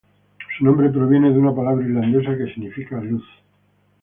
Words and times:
Su 0.57 0.65
nombre 0.65 0.89
proviene 0.89 1.31
de 1.31 1.37
una 1.37 1.53
palabra 1.53 1.85
irlandesa 1.85 2.35
que 2.35 2.51
significa 2.55 2.99
luz. 2.99 3.23